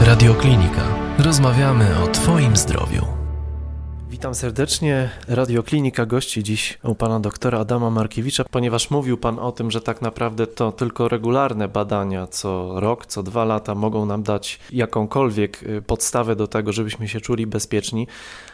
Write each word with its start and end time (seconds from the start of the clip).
Radioklinika. 0.00 0.82
Rozmawiamy 1.18 1.86
o 2.04 2.06
Twoim 2.06 2.56
zdrowiu. 2.56 3.13
Witam 4.24 4.34
serdecznie. 4.34 5.10
Radioklinika 5.28 6.06
gości 6.06 6.42
dziś 6.42 6.78
u 6.82 6.94
pana 6.94 7.20
doktora 7.20 7.58
Adama 7.58 7.90
Markiewicza, 7.90 8.44
ponieważ 8.50 8.90
mówił 8.90 9.16
pan 9.18 9.38
o 9.38 9.52
tym, 9.52 9.70
że 9.70 9.80
tak 9.80 10.02
naprawdę 10.02 10.46
to 10.46 10.72
tylko 10.72 11.08
regularne 11.08 11.68
badania 11.68 12.26
co 12.26 12.80
rok, 12.80 13.06
co 13.06 13.22
dwa 13.22 13.44
lata 13.44 13.74
mogą 13.74 14.06
nam 14.06 14.22
dać 14.22 14.60
jakąkolwiek 14.72 15.62
y, 15.62 15.82
podstawę 15.82 16.36
do 16.36 16.46
tego, 16.46 16.72
żebyśmy 16.72 17.08
się 17.08 17.20
czuli 17.20 17.46
bezpieczni, 17.46 18.06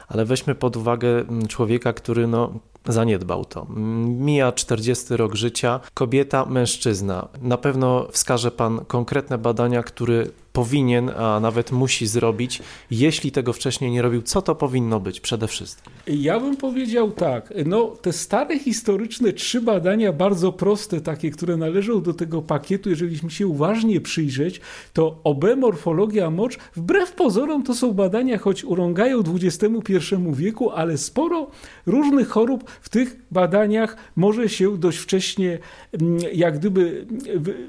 ale 0.09 0.25
weźmy 0.25 0.55
pod 0.55 0.77
uwagę 0.77 1.09
mm, 1.09 1.49
człowieka, 1.49 1.93
który 1.93 2.27
no, 2.27 2.53
zaniedbał 2.87 3.45
to. 3.45 3.67
Mija 4.07 4.53
40 4.53 5.17
rok 5.17 5.35
życia, 5.35 5.81
kobieta, 5.95 6.47
mężczyzna. 6.47 7.29
Na 7.43 7.57
pewno 7.57 8.07
wskaże 8.13 8.51
Pan 8.51 8.85
konkretne 8.85 9.39
badania, 9.39 9.83
które 9.83 10.27
powinien, 10.53 11.11
a 11.17 11.41
nawet 11.41 11.73
musi 11.73 12.07
zrobić, 12.07 12.63
jeśli 12.91 13.33
tego 13.33 13.53
wcześniej 13.53 13.91
nie 13.91 14.03
robił. 14.03 14.23
Co 14.23 14.43
to 14.43 14.55
powinno 14.55 15.01
być 15.01 15.21
przede 15.21 15.49
wszystkim? 15.49 15.93
Ja 16.07 16.41
bym 16.41 16.57
powiedział 16.57 17.11
tak. 17.11 17.55
No, 17.67 17.87
te 18.03 18.13
stare 18.13 18.59
historyczne 18.59 19.33
trzy 19.33 19.61
badania, 19.61 20.13
bardzo 20.13 20.53
proste, 20.53 21.01
takie, 21.01 21.31
które 21.31 21.57
należą 21.57 22.03
do 22.03 22.15
tego 22.15 22.43
pakietu, 22.43 22.91
jeżeli 22.91 23.31
się 23.31 23.47
uważnie 23.47 24.01
przyjrzeć, 24.01 24.61
to 24.93 25.21
OB, 25.25 25.45
morfologia 25.57 26.31
mocz, 26.31 26.59
wbrew 26.77 27.13
pozorom 27.13 27.63
to 27.63 27.75
są 27.75 27.93
badania, 27.93 28.39
choć 28.39 28.65
urągają 28.65 29.23
XXI 29.35 30.15
wieku, 30.33 30.71
ale 30.71 30.99
sporo 30.99 31.51
różnych 31.87 32.29
chorób 32.29 32.71
w 32.81 32.89
tych 32.89 33.17
badaniach 33.31 33.97
może 34.17 34.49
się 34.49 34.79
dość 34.79 34.99
wcześnie 34.99 35.59
mm, 35.93 36.19
jak 36.33 36.59
gdyby 36.59 37.07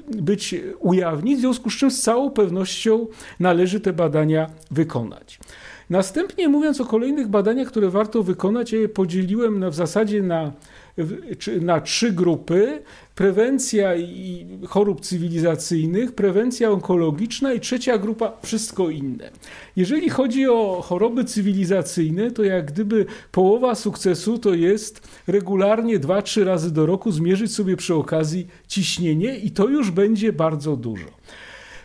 być 0.08 0.54
ujawnić, 0.78 1.36
w 1.36 1.40
związku 1.40 1.70
z 1.70 1.76
czym 1.76 1.90
z 1.90 2.00
całą 2.00 2.30
pewnością 2.30 2.72
należy 3.40 3.80
te 3.80 3.92
badania 3.92 4.50
wykonać. 4.70 5.38
Następnie 5.92 6.48
mówiąc 6.48 6.80
o 6.80 6.84
kolejnych 6.84 7.28
badaniach, 7.28 7.68
które 7.68 7.90
warto 7.90 8.22
wykonać, 8.22 8.72
ja 8.72 8.80
je 8.80 8.88
podzieliłem 8.88 9.58
na, 9.58 9.70
w 9.70 9.74
zasadzie 9.74 10.22
na, 10.22 10.52
na 11.60 11.80
trzy 11.80 12.12
grupy. 12.12 12.82
Prewencja 13.14 13.96
i 13.96 14.46
chorób 14.68 15.00
cywilizacyjnych, 15.00 16.14
prewencja 16.14 16.70
onkologiczna 16.70 17.52
i 17.52 17.60
trzecia 17.60 17.98
grupa 17.98 18.32
wszystko 18.42 18.90
inne. 18.90 19.30
Jeżeli 19.76 20.10
chodzi 20.10 20.48
o 20.48 20.82
choroby 20.84 21.24
cywilizacyjne, 21.24 22.30
to 22.30 22.44
jak 22.44 22.72
gdyby 22.72 23.06
połowa 23.32 23.74
sukcesu 23.74 24.38
to 24.38 24.54
jest 24.54 25.08
regularnie 25.26 26.00
2-3 26.00 26.44
razy 26.44 26.70
do 26.70 26.86
roku 26.86 27.10
zmierzyć 27.10 27.54
sobie 27.54 27.76
przy 27.76 27.94
okazji 27.94 28.46
ciśnienie 28.68 29.38
i 29.38 29.50
to 29.50 29.68
już 29.68 29.90
będzie 29.90 30.32
bardzo 30.32 30.76
dużo. 30.76 31.06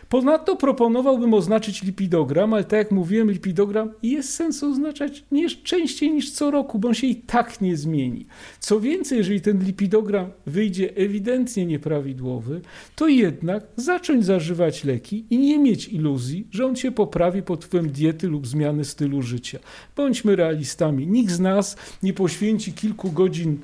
Ponadto 0.08 0.56
proponowałbym 0.56 1.34
oznaczyć 1.34 1.82
lipidogram, 1.82 2.54
ale 2.54 2.64
tak 2.64 2.78
jak 2.78 2.90
mówiłem, 2.90 3.30
lipidogram 3.30 3.90
jest 4.02 4.34
sens 4.34 4.62
oznaczać 4.62 5.24
nie 5.32 5.50
częściej 5.50 6.10
niż 6.10 6.30
co 6.30 6.50
roku, 6.50 6.78
bo 6.78 6.88
on 6.88 6.94
się 6.94 7.06
i 7.06 7.16
tak 7.16 7.60
nie 7.60 7.76
zmieni. 7.76 8.26
Co 8.58 8.80
więcej, 8.80 9.18
jeżeli 9.18 9.40
ten 9.40 9.64
lipidogram 9.64 10.30
wyjdzie 10.46 10.96
ewidentnie 10.96 11.66
nieprawidłowy, 11.66 12.60
to 12.96 13.08
jednak 13.08 13.66
zacząć 13.76 14.24
zażywać 14.24 14.84
leki 14.84 15.24
i 15.30 15.38
nie 15.38 15.58
mieć 15.58 15.88
iluzji, 15.88 16.48
że 16.50 16.66
on 16.66 16.76
się 16.76 16.92
poprawi 16.92 17.42
pod 17.42 17.64
wpływem 17.64 17.90
diety 17.90 18.28
lub 18.28 18.46
zmiany 18.46 18.84
stylu 18.84 19.22
życia. 19.22 19.58
Bądźmy 19.96 20.36
realistami. 20.36 21.06
Nikt 21.06 21.32
z 21.32 21.40
nas 21.40 21.76
nie 22.02 22.12
poświęci 22.12 22.72
kilku 22.72 23.12
godzin 23.12 23.58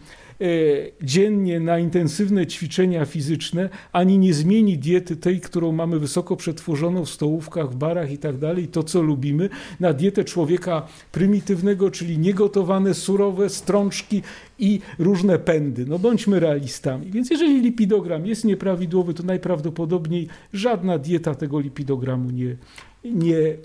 dziennie 1.02 1.60
na 1.60 1.78
intensywne 1.78 2.46
ćwiczenia 2.46 3.04
fizyczne, 3.04 3.68
ani 3.92 4.18
nie 4.18 4.34
zmieni 4.34 4.78
diety 4.78 5.16
tej, 5.16 5.40
którą 5.40 5.72
mamy 5.72 5.98
wysoko 5.98 6.36
przetworzoną 6.36 7.04
w 7.04 7.10
stołówkach, 7.10 7.70
w 7.70 7.77
barach 7.77 8.12
i 8.12 8.18
tak 8.18 8.39
dalej, 8.39 8.68
to 8.68 8.83
co 8.83 9.02
lubimy, 9.02 9.48
na 9.80 9.92
dietę 9.92 10.24
człowieka 10.24 10.86
prymitywnego, 11.12 11.90
czyli 11.90 12.18
niegotowane, 12.18 12.95
surowe 12.95 13.48
strączki 13.48 14.22
i 14.58 14.80
różne 14.98 15.39
pędy. 15.39 15.86
No 15.86 15.98
bądźmy 15.98 16.40
realistami. 16.40 17.11
Więc 17.11 17.30
jeżeli 17.30 17.61
lipidogram 17.61 18.27
jest 18.27 18.45
nieprawidłowy, 18.45 19.14
to 19.14 19.22
najprawdopodobniej 19.22 20.28
żadna 20.52 20.98
dieta 20.98 21.34
tego 21.34 21.61
lipidogramu 21.61 22.30
nie, 22.30 22.56
nie 23.04 23.38
e, 23.38 23.56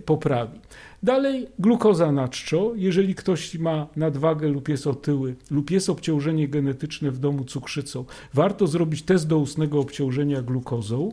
poprawi. 0.00 0.60
Dalej 1.02 1.48
glukoza 1.58 2.12
na 2.12 2.28
czczo. 2.28 2.72
Jeżeli 2.76 3.14
ktoś 3.14 3.58
ma 3.58 3.86
nadwagę 3.96 4.48
lub 4.48 4.68
jest 4.68 4.86
otyły 4.86 5.34
lub 5.50 5.70
jest 5.70 5.90
obciążenie 5.90 6.48
genetyczne 6.48 7.10
w 7.10 7.18
domu 7.18 7.44
cukrzycą, 7.44 8.04
warto 8.34 8.66
zrobić 8.66 9.02
test 9.02 9.26
doustnego 9.26 9.80
obciążenia 9.80 10.42
glukozą 10.42 11.12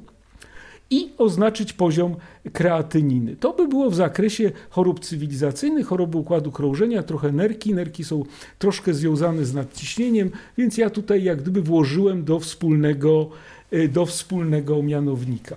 i 0.89 1.09
oznaczyć 1.17 1.73
poziom 1.73 2.15
kreatyniny. 2.53 3.35
To 3.35 3.53
by 3.53 3.67
było 3.67 3.89
w 3.89 3.95
zakresie 3.95 4.51
chorób 4.69 4.99
cywilizacyjnych, 4.99 5.87
choroby 5.87 6.17
układu 6.17 6.51
krążenia, 6.51 7.03
trochę 7.03 7.31
nerki. 7.31 7.73
Nerki 7.73 8.03
są 8.03 8.23
troszkę 8.59 8.93
związane 8.93 9.45
z 9.45 9.53
nadciśnieniem, 9.53 10.31
więc 10.57 10.77
ja 10.77 10.89
tutaj 10.89 11.23
jak 11.23 11.41
gdyby 11.41 11.61
włożyłem 11.61 12.23
do 12.23 12.39
wspólnego, 12.39 13.29
e, 13.71 13.87
do 13.87 14.05
wspólnego 14.05 14.83
mianownika. 14.83 15.55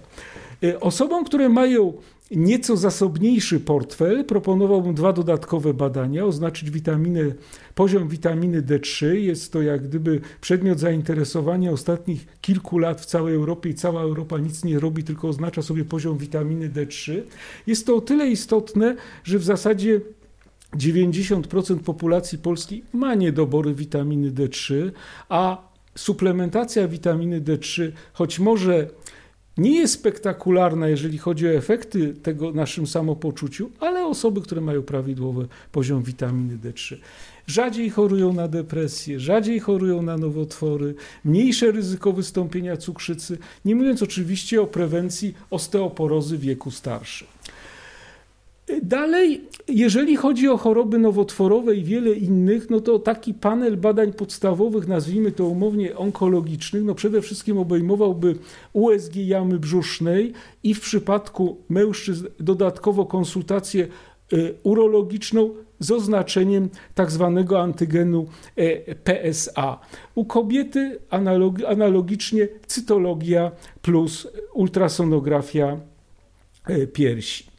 E, 0.63 0.81
osobom, 0.81 1.25
które 1.25 1.49
mają 1.49 1.93
nieco 2.31 2.77
zasobniejszy 2.77 3.61
portfel, 3.61 4.25
proponowałbym 4.25 4.95
dwa 4.95 5.13
dodatkowe 5.13 5.75
badania, 5.75 6.25
oznaczyć 6.25 6.71
witaminę, 6.71 7.21
poziom 7.75 8.09
witaminy 8.09 8.63
D3. 8.63 9.07
Jest 9.07 9.53
to 9.53 9.63
jak 9.63 9.89
gdyby 9.89 10.21
przedmiot 10.41 10.79
zainteresowania 10.79 11.71
ostatnich 11.71 12.27
kilku 12.41 12.79
lat 12.79 13.01
w 13.01 13.07
całej 13.07 13.35
Europie 13.35 13.71
i 13.71 13.75
cała 13.75 14.03
Europa 14.03 14.39
nic 14.39 14.65
nie 14.65 14.81
robi, 14.81 15.05
tylko 15.05 15.29
oznacza 15.29 15.63
sobie 15.63 15.85
poziom 15.85 16.19
witaminy 16.19 16.71
D3. 16.71 17.23
Jest 17.67 17.87
to 17.87 17.97
o 17.97 18.01
tyle 18.01 18.29
istotne, 18.29 18.97
że 19.25 19.39
w 19.39 19.45
zasadzie 19.45 20.01
90% 20.77 21.79
populacji 21.79 22.39
polskiej 22.39 22.85
ma 22.93 23.15
niedobory 23.15 23.75
witaminy 23.75 24.31
D3, 24.31 24.91
a 25.29 25.69
suplementacja 25.95 26.89
witaminy 26.89 27.41
D3, 27.41 27.93
choć 28.13 28.39
może 28.39 28.89
nie 29.59 29.77
jest 29.79 29.95
spektakularna, 29.95 30.89
jeżeli 30.89 31.19
chodzi 31.19 31.47
o 31.49 31.51
efekty 31.51 32.15
tego 32.23 32.53
naszym 32.53 32.87
samopoczuciu, 32.87 33.71
ale 33.81 34.07
osoby, 34.07 34.41
które 34.41 34.61
mają 34.61 34.83
prawidłowy 34.83 35.49
poziom 35.73 36.03
witaminy 36.03 36.59
D3 36.59 36.97
rzadziej 37.47 37.91
chorują 37.91 38.33
na 38.33 38.49
depresję, 38.49 39.21
rzadziej 39.21 39.61
chorują 39.61 40.03
na 40.03 40.17
nowotwory, 40.17 40.95
mniejsze 41.25 41.73
ryzyko 41.73 42.13
wystąpienia 42.13 42.77
cukrzycy, 42.77 43.39
nie 43.65 43.75
mówiąc 43.75 44.03
oczywiście 44.03 44.63
o 44.63 44.67
prewencji 44.67 45.35
osteoporozy 45.51 46.39
wieku 46.39 46.71
starszym. 46.71 47.29
Dalej, 48.83 49.49
jeżeli 49.69 50.17
chodzi 50.17 50.49
o 50.49 50.57
choroby 50.57 50.99
nowotworowe 50.99 51.77
i 51.77 51.85
wiele 51.85 52.13
innych, 52.13 52.71
no 52.71 52.81
to 52.81 52.99
taki 52.99 53.35
panel 53.35 53.77
badań 53.77 54.13
podstawowych, 54.13 54.89
nazwijmy 54.89 55.33
to 55.33 55.47
umownie 55.47 55.97
onkologicznych, 55.97 56.85
no 56.85 56.95
przede 56.95 57.23
wszystkim 57.23 57.59
obejmowałby 57.59 58.37
USG 58.73 59.17
jamy 59.17 59.59
brzusznej 59.59 60.33
i 60.63 60.75
w 60.75 60.81
przypadku 60.81 61.57
mężczyzn 61.69 62.27
dodatkowo 62.41 63.07
konsultację 63.07 63.89
y, 64.33 64.55
urologiczną 64.63 65.51
z 65.79 65.91
oznaczeniem 65.91 66.69
tak 66.95 67.11
zwanego 67.11 67.63
antygenu 67.63 68.27
e, 68.57 68.95
PSA. 68.95 69.81
U 70.15 70.25
kobiety 70.25 70.99
analogicznie 71.67 72.49
cytologia 72.67 73.51
plus 73.83 74.29
ultrasonografia 74.55 75.81
e, 76.67 76.87
piersi. 76.87 77.54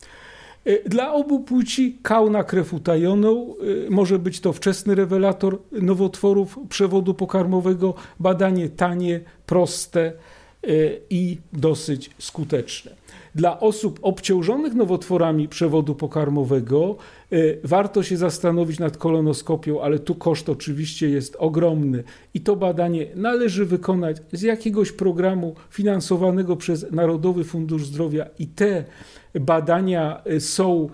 E, 0.65 0.89
dla 0.89 1.13
obu 1.13 1.39
płci 1.39 1.97
kał 2.01 2.29
na 2.29 2.43
krew 2.43 2.73
utajoną, 2.73 3.55
e, 3.87 3.89
może 3.89 4.19
być 4.19 4.39
to 4.39 4.53
wczesny 4.53 4.95
rewelator 4.95 5.59
nowotworów 5.71 6.59
przewodu 6.69 7.13
pokarmowego, 7.13 7.93
badanie 8.19 8.69
tanie, 8.69 9.19
proste 9.45 10.01
e, 10.01 10.13
i 11.09 11.37
dosyć 11.53 12.09
skuteczne. 12.19 12.91
Dla 13.35 13.59
osób 13.59 13.99
obciążonych 14.01 14.73
nowotworami 14.73 15.47
przewodu 15.47 15.95
pokarmowego 15.95 16.95
warto 17.63 18.03
się 18.03 18.17
zastanowić 18.17 18.79
nad 18.79 18.97
kolonoskopią, 18.97 19.81
ale 19.81 19.99
tu 19.99 20.15
koszt 20.15 20.49
oczywiście 20.49 21.09
jest 21.09 21.35
ogromny. 21.39 22.03
I 22.33 22.41
to 22.41 22.55
badanie 22.55 23.07
należy 23.15 23.65
wykonać 23.65 24.17
z 24.31 24.41
jakiegoś 24.41 24.91
programu 24.91 25.55
finansowanego 25.69 26.55
przez 26.55 26.91
Narodowy 26.91 27.43
Fundusz 27.43 27.85
Zdrowia 27.85 28.25
i 28.39 28.47
te 28.47 28.85
badania 29.39 30.21
są 30.39 30.89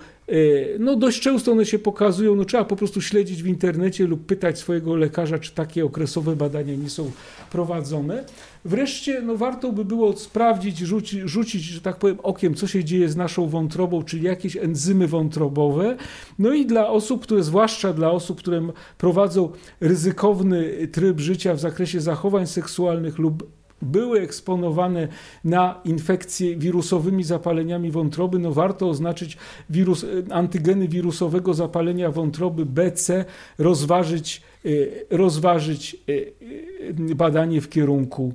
no 0.80 0.96
dość 0.96 1.22
często 1.22 1.52
one 1.52 1.66
się 1.66 1.80
pokazują, 1.80 2.36
no 2.36 2.46
trzeba 2.46 2.66
po 2.66 2.76
prostu 2.76 3.02
śledzić 3.02 3.44
w 3.44 3.48
internecie 3.48 4.08
lub 4.08 4.26
pytać 4.26 4.60
swojego 4.60 4.96
lekarza, 4.96 5.40
czy 5.40 5.52
takie 5.52 5.86
okresowe 5.86 6.36
badania 6.36 6.76
nie 6.76 6.90
są 6.90 7.12
prowadzone. 7.52 8.24
Wreszcie 8.66 9.22
no 9.22 9.38
warto 9.38 9.72
by 9.72 9.86
było 9.86 10.18
sprawdzić, 10.18 10.78
rzucić, 10.78 11.22
rzucić, 11.22 11.64
że 11.64 11.82
tak 11.82 11.96
powiem, 11.96 12.18
okiem, 12.24 12.56
co 12.56 12.68
się 12.68 12.84
dzieje 12.84 13.10
z 13.10 13.16
naszą 13.16 13.48
wątrobą, 13.48 14.04
czyli 14.04 14.24
jakieś 14.24 14.58
enzymy 14.58 15.08
wątrobowe. 15.08 15.98
No 16.40 16.54
i 16.54 16.66
dla 16.66 16.88
osób, 16.88 17.24
które, 17.24 17.44
zwłaszcza 17.44 17.94
dla 17.94 18.12
osób, 18.12 18.40
które 18.40 18.68
prowadzą 18.98 19.50
ryzykowny 19.82 20.88
tryb 20.92 21.20
życia 21.20 21.54
w 21.54 21.60
zakresie 21.60 22.02
zachowań 22.02 22.48
seksualnych 22.48 23.18
lub 23.18 23.61
były 23.81 24.19
eksponowane 24.19 25.07
na 25.44 25.81
infekcje 25.86 26.56
wirusowymi 26.56 27.24
zapaleniami 27.24 27.92
wątroby, 27.92 28.39
no 28.39 28.51
warto 28.51 28.89
oznaczyć 28.89 29.38
wirus, 29.69 30.06
antygeny 30.30 30.88
wirusowego 30.88 31.54
zapalenia 31.54 32.12
wątroby 32.12 32.66
BC, 32.66 33.25
rozważyć, 33.57 34.42
e, 34.66 34.69
rozważyć 35.18 35.95
e, 35.95 37.16
badanie 37.16 37.62
w 37.62 37.69
kierunku 37.69 38.33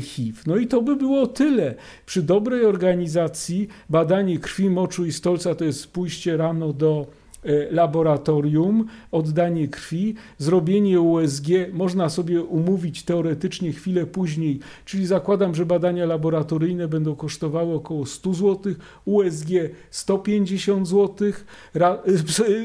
HIV. 0.00 0.42
No 0.46 0.56
i 0.56 0.66
to 0.66 0.82
by 0.82 0.96
było 0.96 1.26
tyle. 1.26 1.74
Przy 2.06 2.22
dobrej 2.22 2.64
organizacji 2.64 3.68
badanie 3.88 4.38
krwi, 4.38 4.70
moczu 4.70 5.06
i 5.06 5.12
stolca 5.12 5.54
to 5.54 5.64
jest 5.64 5.92
pójście 5.92 6.36
rano 6.36 6.72
do 6.72 7.06
E, 7.06 7.27
laboratorium, 7.70 8.86
oddanie 9.10 9.68
krwi, 9.68 10.14
zrobienie 10.38 11.00
USG 11.00 11.46
można 11.72 12.08
sobie 12.08 12.42
umówić 12.42 13.02
teoretycznie 13.02 13.72
chwilę 13.72 14.06
później, 14.06 14.60
czyli 14.84 15.06
zakładam, 15.06 15.54
że 15.54 15.66
badania 15.66 16.06
laboratoryjne 16.06 16.88
będą 16.88 17.16
kosztowały 17.16 17.74
około 17.74 18.06
100 18.06 18.34
zł, 18.34 18.74
USG 19.04 19.48
150 19.90 20.88
zł, 20.88 21.32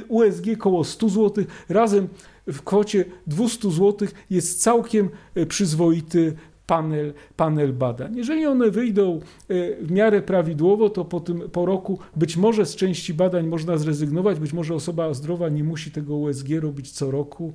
USG 0.08 0.46
około 0.54 0.84
100 0.84 1.10
zł, 1.10 1.46
razem 1.70 2.08
w 2.48 2.62
kwocie 2.62 3.06
200 3.28 3.72
zł 3.72 4.08
jest 4.30 4.62
całkiem 4.62 5.10
e, 5.36 5.46
przyzwoity 5.46 6.34
panel, 6.68 7.14
panel 7.36 7.74
badań. 7.74 8.16
Jeżeli 8.16 8.46
one 8.46 8.72
wyjdą 8.72 9.20
e, 9.50 9.86
w 9.86 9.92
miarę 9.92 10.22
prawidłowo, 10.22 10.90
to 10.90 11.06
po, 11.06 11.20
tym, 11.20 11.50
po 11.50 11.66
roku 11.66 12.00
być 12.16 12.38
może 12.38 12.66
z 12.66 12.76
części 12.76 13.14
badań 13.14 13.48
można 13.48 13.78
zrezygnować, 13.78 14.40
być 14.40 14.54
może 14.54 14.76
osoba 14.76 15.14
zdrowa 15.14 15.50
nie 15.50 15.64
musi 15.64 15.92
tego 15.92 16.16
USG 16.16 16.48
robić 16.62 16.92
co 16.92 17.12
roku. 17.12 17.54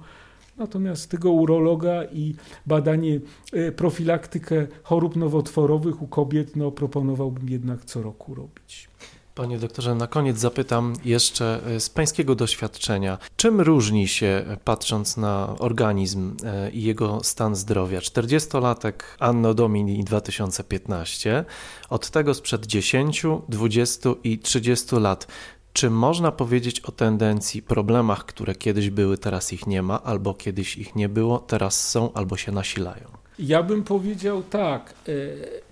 Natomiast 0.56 1.10
tego 1.10 1.32
urologa 1.32 2.04
i 2.04 2.34
badanie, 2.66 3.20
e, 3.52 3.72
profilaktykę 3.72 4.66
chorób 4.82 5.16
nowotworowych 5.16 6.02
u 6.02 6.06
kobiet, 6.06 6.56
no, 6.56 6.70
proponowałbym 6.70 7.48
jednak 7.48 7.84
co 7.84 8.02
roku 8.02 8.34
robić. 8.34 8.88
Panie 9.38 9.58
doktorze, 9.58 9.94
na 9.94 10.06
koniec 10.06 10.38
zapytam 10.38 10.92
jeszcze 11.04 11.60
e, 11.66 11.80
z 11.80 11.90
pańskiego 11.90 12.34
doświadczenia, 12.34 13.18
czym 13.36 13.60
różni 13.60 14.08
się, 14.08 14.26
e, 14.26 14.56
patrząc 14.64 15.16
na 15.16 15.54
organizm 15.58 16.36
e, 16.44 16.70
i 16.70 16.82
jego 16.82 17.20
stan 17.22 17.56
zdrowia, 17.56 17.98
40-latek 18.00 18.92
Anno 19.18 19.54
Domini 19.54 20.04
2015 20.04 21.44
od 21.90 22.10
tego 22.10 22.34
sprzed 22.34 22.66
10, 22.66 23.22
20 23.48 24.10
i 24.24 24.38
30 24.38 24.96
lat? 24.96 25.26
Czy 25.72 25.90
można 25.90 26.32
powiedzieć 26.32 26.80
o 26.80 26.92
tendencji, 26.92 27.62
problemach, 27.62 28.24
które 28.24 28.54
kiedyś 28.54 28.90
były, 28.90 29.18
teraz 29.18 29.52
ich 29.52 29.66
nie 29.66 29.82
ma, 29.82 30.02
albo 30.02 30.34
kiedyś 30.34 30.76
ich 30.76 30.94
nie 30.94 31.08
było, 31.08 31.38
teraz 31.38 31.88
są 31.88 32.12
albo 32.12 32.36
się 32.36 32.52
nasilają? 32.52 33.04
Ja 33.38 33.62
bym 33.62 33.84
powiedział 33.84 34.42
tak. 34.42 34.94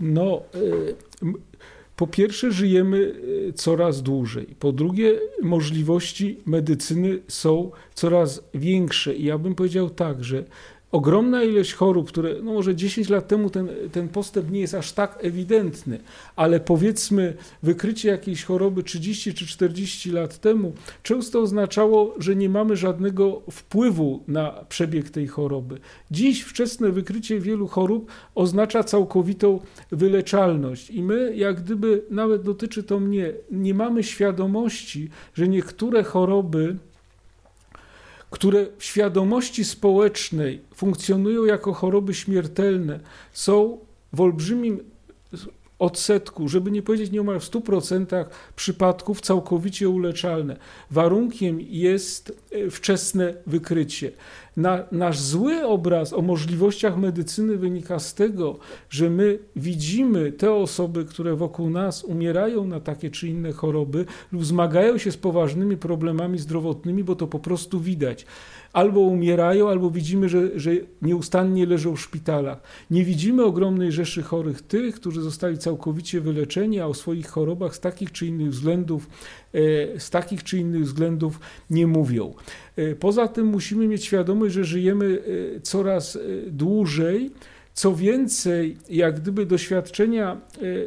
No, 0.01 0.43
po 1.97 2.07
pierwsze, 2.07 2.53
żyjemy 2.53 3.15
e, 3.49 3.53
coraz 3.53 4.03
dłużej. 4.03 4.47
Po 4.59 4.73
drugie, 4.73 5.21
możliwości 5.43 6.41
medycyny 6.47 7.19
są 7.29 7.71
coraz 7.95 8.45
większe. 8.55 9.15
I 9.15 9.25
ja 9.25 9.39
bym 9.39 9.55
powiedział 9.55 9.91
tak, 9.91 10.25
że 10.25 10.45
ogromna 10.93 11.45
ilość 11.45 11.75
chorób, 11.75 12.09
które, 12.09 12.35
no 12.43 12.53
może 12.53 12.77
10 12.77 13.09
lat 13.09 13.29
temu 13.29 13.51
ten, 13.51 13.69
ten 13.93 14.09
postęp 14.09 14.51
nie 14.51 14.61
jest 14.61 14.75
aż 14.75 14.93
tak 14.93 15.19
ewidentny, 15.23 15.99
ale 16.37 16.61
powiedzmy 16.61 17.37
wykrycie 17.63 18.09
jakiejś 18.09 18.45
choroby 18.45 18.83
30 18.83 19.35
czy 19.35 19.47
40 19.47 20.11
lat 20.11 20.39
temu 20.41 20.73
często 21.03 21.41
oznaczało, 21.41 22.15
że 22.19 22.37
nie 22.37 22.49
mamy 22.49 22.77
żadnego 22.77 23.43
wpływu 23.51 24.23
na 24.29 24.65
przebieg 24.69 25.11
tej 25.11 25.27
choroby. 25.27 25.79
Dziś 26.11 26.43
wczesne 26.43 26.91
wykrycie 26.93 27.41
wielu 27.41 27.67
chorób 27.67 28.11
oznacza 28.35 28.85
całkowitą 28.85 29.61
wyleczalność 29.93 30.91
i 30.91 31.03
my, 31.03 31.37
jak 31.37 31.63
gdyby 31.63 32.03
nawet 32.11 32.43
dotyczy 32.43 32.83
to 32.83 33.01
mnie, 33.01 33.33
nie 33.51 33.75
mamy 33.75 34.03
świadomości, 34.03 35.11
że 35.35 35.49
niektóre 35.49 36.03
choroby 36.03 36.77
które 38.31 38.67
w 38.79 38.85
świadomości 38.85 39.65
społecznej 39.65 40.61
funkcjonują 40.75 41.45
jako 41.45 41.73
choroby 41.73 42.15
śmiertelne, 42.15 43.01
są 43.33 43.79
w 44.13 44.21
olbrzymim 44.21 44.81
odsetku, 45.79 46.49
żeby 46.49 46.71
nie 46.71 46.83
powiedzieć 46.83 47.11
nieomal 47.11 47.41
w 47.41 47.51
100% 47.51 48.25
przypadków 48.57 49.21
całkowicie 49.21 49.89
uleczalne. 49.89 50.57
Warunkiem 50.91 51.61
jest 51.61 52.43
e, 52.53 52.71
wczesne 52.71 53.35
wykrycie. 53.47 54.13
Na, 54.57 54.85
nasz 54.93 55.21
zły 55.21 55.67
obraz 55.67 56.13
o 56.13 56.23
możliwościach 56.23 56.97
medycyny 56.97 57.57
wynika 57.57 57.99
z 57.99 58.15
tego, 58.15 58.59
że 58.91 59.11
my 59.11 59.39
widzimy 59.57 60.33
te 60.33 60.53
osoby, 60.53 61.05
które 61.05 61.37
wokół 61.37 61.71
nas 61.71 62.05
umierają 62.05 62.65
na 62.65 62.81
takie 62.81 63.11
czy 63.11 63.29
inne 63.29 63.53
choroby 63.53 64.05
lub 64.33 64.45
zmagają 64.45 64.99
się 64.99 65.13
z 65.13 65.17
poważnymi 65.17 65.77
problemami 65.77 66.39
zdrowotnymi, 66.39 67.05
bo 67.05 67.17
to 67.17 67.27
po 67.27 67.39
prostu 67.39 67.81
widać 67.81 68.27
albo 68.77 69.01
umierają, 69.01 69.69
albo 69.69 69.91
widzimy, 69.91 70.29
że, 70.29 70.61
że 70.61 70.71
nieustannie 71.03 71.67
leżą 71.67 71.97
w 71.97 72.01
szpitalach. 72.01 72.61
Nie 72.91 73.05
widzimy 73.05 73.45
ogromnej 73.45 73.93
rzeszy 73.93 74.23
chorych 74.23 74.63
tych, 74.63 74.95
którzy 74.95 75.23
zostali 75.23 75.59
całkowicie 75.59 76.21
wyleczeni, 76.21 76.81
a 76.81 76.87
o 76.87 76.95
swoich 76.95 77.27
chorobach 77.27 77.77
z 77.77 77.81
takich 77.81 78.13
czy 78.13 78.27
innych 78.27 78.51
względów, 78.51 79.09
e, 79.55 80.01
z 80.01 80.11
takich 80.11 80.45
czy 80.45 80.59
innych 80.59 80.83
względów 80.83 81.41
nie 81.71 81.87
mówią. 81.87 82.35
E, 82.77 82.95
poza 82.95 83.29
tym 83.29 83.47
musimy 83.47 83.89
mieć 83.89 84.05
świadomość, 84.05 84.55
że 84.55 84.65
żyjemy 84.65 85.23
e, 85.57 85.61
coraz 85.61 86.19
dłużej. 86.47 87.31
Co 87.77 87.95
więcej, 87.95 88.77
jak 88.89 89.21
gdyby 89.21 89.47
doświadczenia 89.47 90.41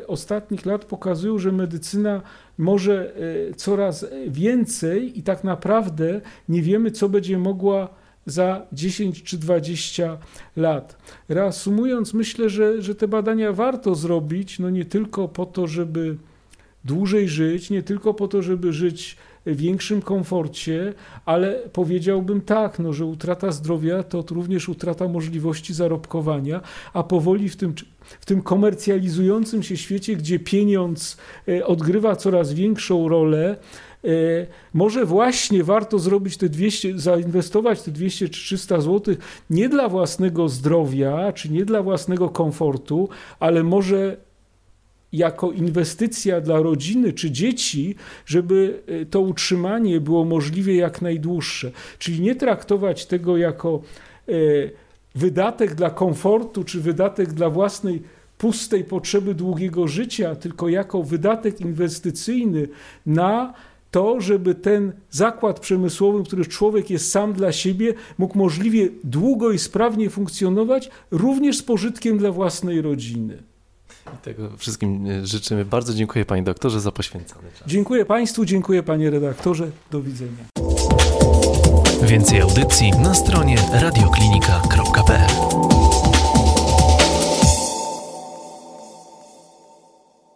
ostatnich 0.08 0.66
lat 0.66 0.86
pokazują, 0.86 1.40
że 1.40 1.52
medycyna 1.52 2.22
może 2.58 3.14
e, 3.16 3.54
coraz 3.54 4.06
więcej 4.28 5.20
i 5.20 5.24
tak 5.24 5.44
naprawdę 5.44 6.22
nie 6.50 6.62
wiemy, 6.62 6.92
co 6.92 7.10
będzie 7.10 7.40
mogła 7.40 7.90
za 8.26 8.68
10 8.74 9.24
czy 9.24 9.38
20 9.38 10.18
lat. 10.56 10.98
Reasumując, 11.30 12.14
myślę, 12.14 12.50
że, 12.50 12.82
że 12.82 12.96
te 12.96 13.08
badania 13.08 13.54
warto 13.54 13.96
zrobić, 13.96 14.60
no 14.60 14.70
nie 14.70 14.86
tylko 14.86 15.28
po 15.28 15.46
to, 15.46 15.68
żeby 15.68 16.18
dłużej 16.86 17.28
żyć, 17.28 17.70
nie 17.70 17.84
tylko 17.84 18.14
po 18.14 18.28
to, 18.28 18.42
żeby 18.42 18.74
żyć 18.74 19.18
większym 19.46 20.02
komforcie, 20.02 20.94
ale 21.26 21.56
powiedziałbym 21.74 22.42
tak, 22.42 22.80
no, 22.80 22.94
że 22.94 23.06
utrata 23.06 23.52
zdrowia 23.52 24.04
to 24.04 24.24
również 24.32 24.70
utrata 24.70 25.08
możliwości 25.08 25.74
zarobkowania, 25.74 26.62
a 26.94 27.04
powoli 27.04 27.50
w 27.50 27.56
tym 27.56 27.74
w 28.20 28.26
tym 28.26 28.42
komercjalizującym 28.42 29.64
się 29.64 29.78
świecie, 29.78 30.16
gdzie 30.16 30.40
pieniądz 30.40 31.18
e, 31.48 31.66
odgrywa 31.66 32.16
coraz 32.16 32.54
większą 32.54 33.08
rolę, 33.08 33.58
e, 34.04 34.08
może 34.74 35.06
właśnie 35.06 35.64
warto 35.64 36.00
zrobić 36.00 36.38
te 36.38 36.50
200, 36.50 37.00
zainwestować 37.00 37.82
te 37.82 37.92
200 37.92 38.30
czy 38.30 38.42
300 38.42 38.82
zł 38.82 39.16
nie 39.50 39.70
dla 39.70 39.90
własnego 39.90 40.50
zdrowia, 40.50 41.34
czy 41.34 41.50
nie 41.52 41.66
dla 41.66 41.84
własnego 41.84 42.30
komfortu, 42.30 43.10
ale 43.40 43.64
może 43.64 44.18
jako 45.14 45.52
inwestycja 45.52 46.42
dla 46.42 46.60
rodziny 46.62 47.14
czy 47.14 47.32
dzieci, 47.32 47.96
żeby 48.26 48.82
e, 48.88 49.06
to 49.06 49.22
utrzymanie 49.22 50.02
było 50.02 50.26
możliwie 50.26 50.76
jak 50.76 51.02
najdłuższe. 51.02 51.72
Czyli 52.00 52.22
nie 52.22 52.36
traktować 52.36 53.06
tego 53.06 53.38
jako 53.38 53.82
wydatek 55.16 55.76
dla 55.76 55.90
komfortu 55.90 56.64
czy 56.64 56.82
wydatek 56.82 57.34
dla 57.34 57.50
własnej 57.50 58.02
pustej 58.38 58.84
potrzeby 58.84 59.36
długiego 59.36 59.88
życia, 59.88 60.36
tylko 60.36 60.70
jako 60.70 61.04
wydatek 61.04 61.62
inwestycyjny 61.62 62.68
na 63.06 63.54
to, 63.92 64.22
żeby 64.22 64.56
ten 64.56 64.92
zakład 65.10 65.60
przemysłowy, 65.60 66.24
który 66.24 66.46
człowiek 66.46 66.90
jest 66.90 67.12
sam 67.12 67.34
dla 67.34 67.52
siebie, 67.52 67.94
mógł 68.18 68.38
możliwie 68.38 68.90
długo 69.04 69.52
i 69.52 69.60
sprawnie 69.60 70.10
funkcjonować, 70.10 70.90
również 71.12 71.58
z 71.58 71.64
pożytkiem 71.64 72.18
dla 72.18 72.32
własnej 72.32 72.82
rodziny. 72.82 73.49
I 74.14 74.18
tego 74.18 74.50
wszystkim 74.58 75.08
e, 75.08 75.26
życzymy. 75.26 75.66
Bardzo 75.66 75.94
dziękuję 75.94 76.26
Panie 76.26 76.44
doktorze 76.44 76.82
za 76.82 76.92
poświęcony 76.92 77.52
czas. 77.60 77.68
Dziękuję 77.68 78.06
Państwu, 78.06 78.46
dziękuję 78.46 78.84
Panie 78.84 79.10
redaktorze. 79.10 79.72
Do 79.92 80.02
widzenia. 80.02 80.44
Więcej 82.04 82.42
audycji 82.42 82.92
na 82.92 83.14
stronie 83.14 83.56
radioklinika.pl 83.74 85.29